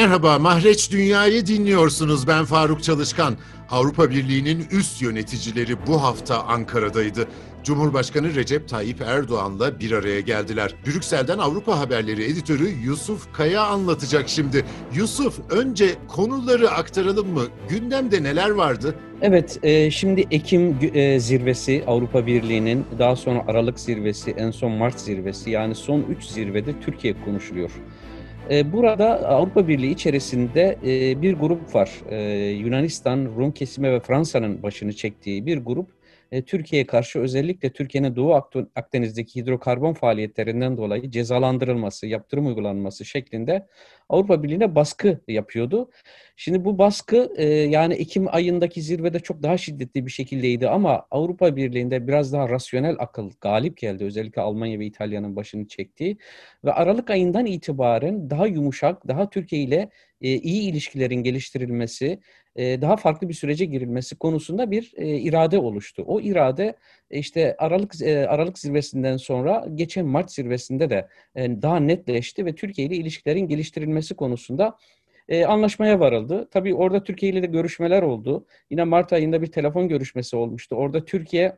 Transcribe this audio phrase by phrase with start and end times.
[0.00, 2.26] Merhaba, Mahreç Dünya'yı dinliyorsunuz.
[2.26, 3.36] Ben Faruk Çalışkan.
[3.70, 7.28] Avrupa Birliği'nin üst yöneticileri bu hafta Ankara'daydı.
[7.64, 10.74] Cumhurbaşkanı Recep Tayyip Erdoğan'la bir araya geldiler.
[10.86, 14.64] Brüksel'den Avrupa Haberleri editörü Yusuf Kaya anlatacak şimdi.
[14.94, 17.42] Yusuf, önce konuları aktaralım mı?
[17.68, 18.94] Gündemde neler vardı?
[19.22, 25.00] Evet, e, şimdi Ekim e, zirvesi Avrupa Birliği'nin, daha sonra Aralık zirvesi, en son Mart
[25.00, 27.70] zirvesi yani son 3 zirvede Türkiye konuşuluyor.
[28.50, 31.90] E, burada Avrupa Birliği içerisinde e, bir grup var.
[32.10, 32.18] E,
[32.48, 35.86] Yunanistan, Rum kesimi ve Fransa'nın başını çektiği bir grup
[36.32, 38.34] e, Türkiye'ye karşı özellikle Türkiye'nin Doğu
[38.74, 43.66] Akdeniz'deki hidrokarbon faaliyetlerinden dolayı cezalandırılması, yaptırım uygulanması şeklinde
[44.08, 45.90] Avrupa Birliği'ne baskı yapıyordu.
[46.36, 51.56] Şimdi bu baskı e, yani Ekim ayındaki zirvede çok daha şiddetli bir şekildeydi ama Avrupa
[51.56, 54.04] Birliği'nde biraz daha rasyonel akıl galip geldi.
[54.04, 56.18] Özellikle Almanya ve İtalya'nın başını çektiği
[56.64, 62.20] ve Aralık ayından itibaren daha yumuşak, daha Türkiye ile e, iyi ilişkilerin geliştirilmesi,
[62.56, 66.04] daha farklı bir sürece girilmesi konusunda bir e, irade oluştu.
[66.06, 66.76] O irade
[67.10, 67.94] işte Aralık
[68.28, 74.76] Aralık zirvesinden sonra geçen Mart zirvesinde de daha netleşti ve Türkiye ile ilişkilerin geliştirilmesi konusunda
[75.46, 76.48] anlaşmaya varıldı.
[76.50, 78.46] Tabii orada Türkiye ile de görüşmeler oldu.
[78.70, 80.76] Yine Mart ayında bir telefon görüşmesi olmuştu.
[80.76, 81.56] Orada Türkiye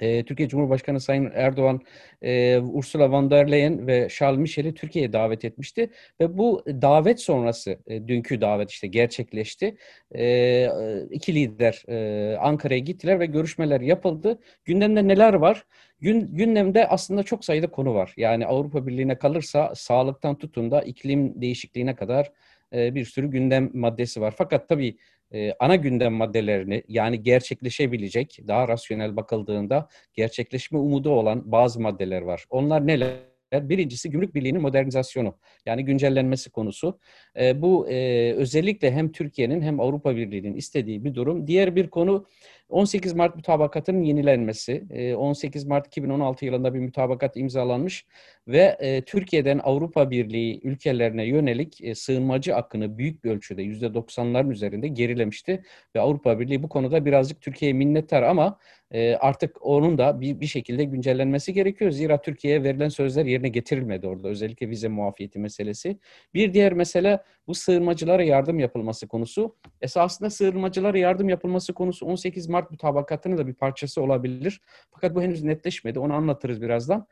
[0.00, 1.80] e, Türkiye Cumhurbaşkanı Sayın Erdoğan,
[2.22, 5.90] e, Ursula von der Leyen ve Charles Michel'i Türkiye'ye davet etmişti.
[6.20, 9.76] Ve bu davet sonrası, e, dünkü davet işte gerçekleşti.
[10.14, 10.68] E,
[11.10, 14.38] iki lider e, Ankara'ya gittiler ve görüşmeler yapıldı.
[14.64, 15.64] Gündemde neler var?
[16.00, 18.14] Gün, gündemde aslında çok sayıda konu var.
[18.16, 22.32] Yani Avrupa Birliği'ne kalırsa sağlıktan tutun da iklim değişikliğine kadar
[22.72, 24.34] e, bir sürü gündem maddesi var.
[24.38, 24.96] Fakat tabii
[25.34, 32.44] e, ana gündem maddelerini yani gerçekleşebilecek daha rasyonel bakıldığında gerçekleşme umudu olan bazı maddeler var.
[32.50, 33.16] Onlar neler?
[33.52, 35.34] Birincisi gümrük birliğinin modernizasyonu
[35.66, 36.98] yani güncellenmesi konusu.
[37.40, 41.46] E, bu e, özellikle hem Türkiye'nin hem Avrupa Birliği'nin istediği bir durum.
[41.46, 42.26] Diğer bir konu
[42.68, 44.84] 18 Mart mutabakatının yenilenmesi.
[45.16, 48.06] 18 Mart 2016 yılında bir mutabakat imzalanmış
[48.48, 55.62] ve e, Türkiye'den Avrupa Birliği ülkelerine yönelik e, sığınmacı akını büyük ölçüde %90'ların üzerinde gerilemişti
[55.96, 58.58] ve Avrupa Birliği bu konuda birazcık Türkiye'ye minnettar ama
[58.90, 61.90] e, artık onun da bir şekilde güncellenmesi gerekiyor.
[61.90, 64.28] Zira Türkiye'ye verilen sözler yerine getirilmedi orada.
[64.28, 65.98] Özellikle vize muafiyeti meselesi.
[66.34, 69.56] Bir diğer mesele bu sığınmacılara yardım yapılması konusu.
[69.80, 74.60] Esasında sığınmacılara yardım yapılması konusu 18 Mart mutabakatının da bir parçası olabilir.
[74.90, 75.98] Fakat bu henüz netleşmedi.
[75.98, 77.06] Onu anlatırız birazdan.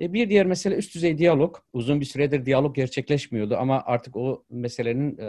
[0.00, 1.56] E, bir diğer mesele üst düzey diyalog.
[1.72, 5.28] Uzun bir süredir diyalog gerçekleşmiyordu ama artık o meselenin e, e,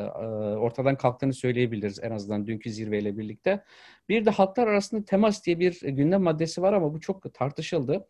[0.55, 3.63] ortadan kalktığını söyleyebiliriz en azından dünkü zirveyle birlikte.
[4.09, 8.07] Bir de halklar arasında temas diye bir gündem maddesi var ama bu çok tartışıldı.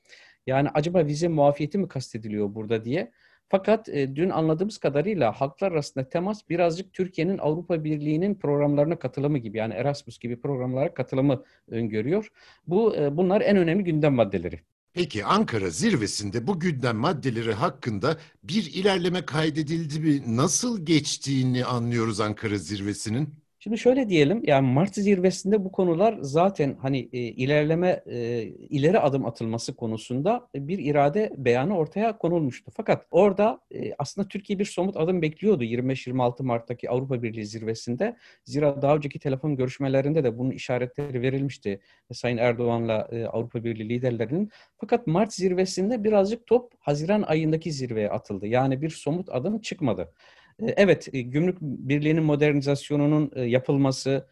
[0.47, 3.11] Yani acaba vize muafiyeti mi kastediliyor burada diye.
[3.49, 9.57] Fakat e, dün anladığımız kadarıyla halklar arasında temas birazcık Türkiye'nin Avrupa Birliği'nin programlarına katılımı gibi
[9.57, 12.31] yani Erasmus gibi programlara katılımı öngörüyor.
[12.67, 14.59] Bu e, bunlar en önemli gündem maddeleri.
[14.93, 20.37] Peki Ankara zirvesinde bu gündem maddeleri hakkında bir ilerleme kaydedildi mi?
[20.37, 23.38] Nasıl geçtiğini anlıyoruz Ankara zirvesinin?
[23.61, 29.25] Şimdi şöyle diyelim, yani Mart zirvesinde bu konular zaten hani e, ilerleme, e, ileri adım
[29.25, 32.71] atılması konusunda bir irade beyanı ortaya konulmuştu.
[32.77, 38.17] Fakat orada e, aslında Türkiye bir somut adım bekliyordu 25-26 Mart'taki Avrupa Birliği zirvesinde.
[38.45, 41.79] Zira daha önceki telefon görüşmelerinde de bunun işaretleri verilmişti
[42.13, 44.49] Sayın Erdoğan'la e, Avrupa Birliği liderlerinin.
[44.77, 48.47] Fakat Mart zirvesinde birazcık top Haziran ayındaki zirveye atıldı.
[48.47, 50.13] Yani bir somut adım çıkmadı.
[50.61, 54.27] E, evet, e, gümrük birliğinin modernizasyonunun e, yapılması,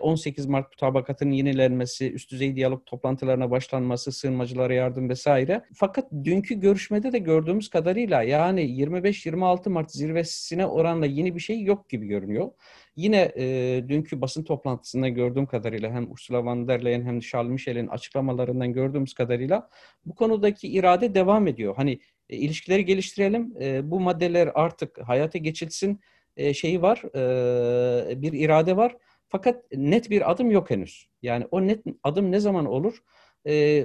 [0.00, 5.64] 18 Mart mutabakatının yenilenmesi, üst düzey diyalog toplantılarına başlanması, sığınmacılara yardım vesaire.
[5.74, 11.88] Fakat dünkü görüşmede de gördüğümüz kadarıyla yani 25-26 Mart zirvesine oranla yeni bir şey yok
[11.88, 12.50] gibi görünüyor.
[12.96, 13.44] Yine e,
[13.88, 19.14] dünkü basın toplantısında gördüğüm kadarıyla hem Ursula von der Leyen hem Charles Michel'in açıklamalarından gördüğümüz
[19.14, 19.68] kadarıyla
[20.06, 21.76] bu konudaki irade devam ediyor.
[21.76, 22.00] Hani
[22.30, 26.00] e, ilişkileri geliştirelim, e, bu maddeler artık hayata geçilsin
[26.36, 28.96] e, şeyi var, e, bir irade var.
[29.28, 31.08] Fakat net bir adım yok henüz.
[31.22, 33.02] Yani o net adım ne zaman olur?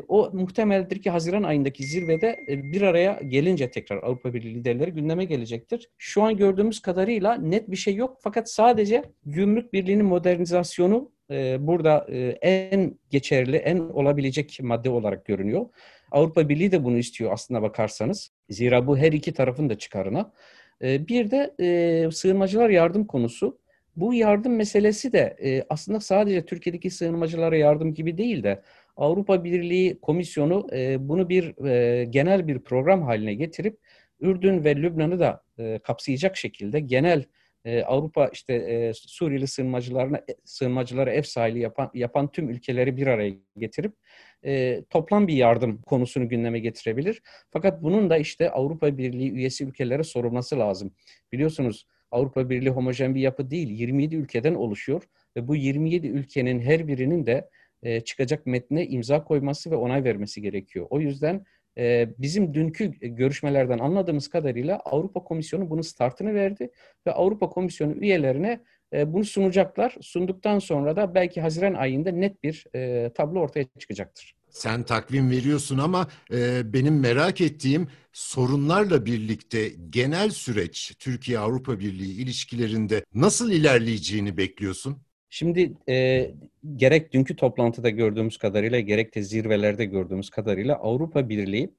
[0.08, 5.90] O muhtemeldir ki Haziran ayındaki zirvede bir araya gelince tekrar Avrupa Birliği liderleri gündeme gelecektir.
[5.98, 8.18] Şu an gördüğümüz kadarıyla net bir şey yok.
[8.22, 11.12] Fakat sadece gümrük birliğinin modernizasyonu
[11.60, 12.08] burada
[12.42, 15.66] en geçerli, en olabilecek madde olarak görünüyor.
[16.12, 18.32] Avrupa Birliği de bunu istiyor aslında bakarsanız.
[18.50, 20.32] Zira bu her iki tarafın da çıkarına.
[20.82, 23.60] E, bir de e, sığınmacılar yardım konusu.
[23.96, 28.62] Bu yardım meselesi de e, aslında sadece Türkiye'deki sığınmacılara yardım gibi değil de
[28.98, 31.54] Avrupa Birliği Komisyonu e, bunu bir
[32.04, 33.78] genel bir program haline getirip
[34.20, 35.44] Ürdün ve Lübnan'ı da
[35.84, 37.24] kapsayacak şekilde genel
[37.66, 43.34] e, Avrupa işte e, Suriyeli sığınmacılarına sığınmacılara ev sahibi yapan yapan tüm ülkeleri bir araya
[43.58, 43.94] getirip
[44.46, 47.22] e, toplam bir yardım konusunu gündeme getirebilir.
[47.52, 50.94] Fakat bunun da işte Avrupa Birliği üyesi ülkelere sorulması lazım.
[51.32, 55.04] Biliyorsunuz Avrupa Birliği homojen bir yapı değil, 27 ülkeden oluşuyor
[55.38, 57.50] ve bu 27 ülkenin her birinin de
[57.84, 60.88] e, çıkacak metne imza koyması ve onay vermesi gerekiyor.
[60.90, 61.44] O yüzden e,
[62.18, 66.70] bizim dünkü görüşmelerden anladığımız kadarıyla Avrupa Komisyonu bunun startını verdi
[67.08, 68.60] ve Avrupa Komisyonu üyelerine
[68.94, 69.96] e, bunu sunacaklar.
[70.02, 74.36] Sunduktan sonra da belki Haziran ayında net bir e, tablo ortaya çıkacaktır.
[74.50, 83.06] Sen takvim veriyorsun ama e, benim merak ettiğim sorunlarla birlikte genel süreç Türkiye-Avrupa Birliği ilişkilerinde
[83.14, 85.05] nasıl ilerleyeceğini bekliyorsun?
[85.36, 86.28] Şimdi e,
[86.76, 91.74] gerek dünkü toplantıda gördüğümüz kadarıyla gerek de zirvelerde gördüğümüz kadarıyla Avrupa Birliği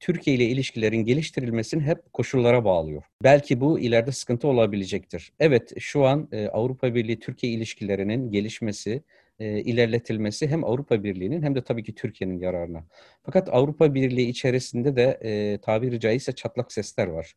[0.00, 3.02] Türkiye ile ilişkilerin geliştirilmesini hep koşullara bağlıyor.
[3.24, 5.32] Belki bu ileride sıkıntı olabilecektir.
[5.40, 9.02] Evet şu an e, Avrupa Birliği Türkiye ilişkilerinin gelişmesi,
[9.38, 12.84] e, ilerletilmesi hem Avrupa Birliği'nin hem de tabii ki Türkiye'nin yararına.
[13.22, 17.34] Fakat Avrupa Birliği içerisinde de e, tabiri caizse çatlak sesler var.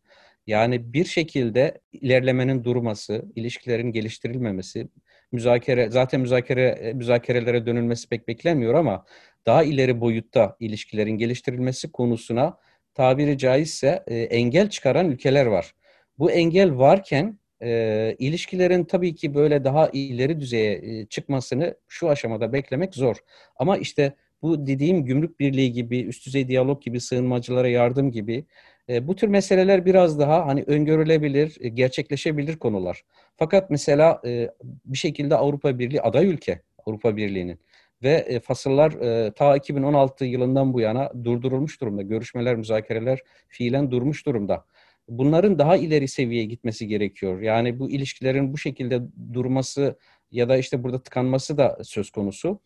[0.47, 4.87] Yani bir şekilde ilerlemenin durması, ilişkilerin geliştirilmemesi,
[5.31, 9.05] müzakere zaten müzakere müzakerelere dönülmesi pek beklenmiyor ama
[9.45, 12.57] daha ileri boyutta ilişkilerin geliştirilmesi konusuna
[12.93, 15.75] tabiri caizse e, engel çıkaran ülkeler var.
[16.19, 22.53] Bu engel varken e, ilişkilerin tabii ki böyle daha ileri düzeye e, çıkmasını şu aşamada
[22.53, 23.15] beklemek zor.
[23.55, 28.45] Ama işte bu dediğim gümrük birliği gibi, üst düzey diyalog gibi, sığınmacılara yardım gibi
[28.91, 33.01] e, bu tür meseleler biraz daha hani öngörülebilir, e, gerçekleşebilir konular.
[33.37, 34.49] Fakat mesela e,
[34.85, 37.59] bir şekilde Avrupa Birliği aday ülke, Avrupa Birliği'nin
[38.03, 38.91] ve fasıllar
[39.31, 42.01] ta 2016 yılından bu yana durdurulmuş durumda.
[42.01, 44.65] Görüşmeler, müzakereler fiilen durmuş durumda.
[45.07, 47.41] Bunların daha ileri seviyeye gitmesi gerekiyor.
[47.41, 49.01] Yani bu ilişkilerin bu şekilde
[49.33, 49.97] durması
[50.31, 52.59] ya da işte burada tıkanması da söz konusu.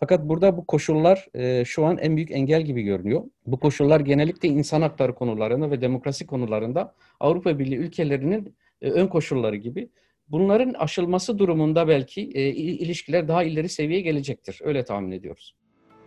[0.00, 3.22] Fakat burada bu koşullar e, şu an en büyük engel gibi görünüyor.
[3.46, 9.56] Bu koşullar genellikle insan hakları konularında ve demokrasi konularında Avrupa Birliği ülkelerinin e, ön koşulları
[9.56, 9.90] gibi.
[10.28, 14.60] Bunların aşılması durumunda belki e, ilişkiler daha ileri seviyeye gelecektir.
[14.64, 15.54] Öyle tahmin ediyoruz.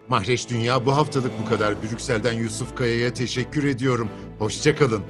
[0.07, 1.75] Mahreç Dünya bu haftalık bu kadar.
[1.83, 4.09] Brüksel'den Yusuf Kaya'ya teşekkür ediyorum.
[4.39, 5.03] Hoşçakalın.